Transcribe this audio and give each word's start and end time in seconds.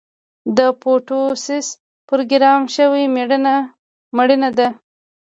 د 0.55 0.57
اپوپټوسس 0.71 1.67
پروګرام 2.09 2.61
شوې 2.75 3.03
مړینه 4.17 4.49
ده. 4.57 4.67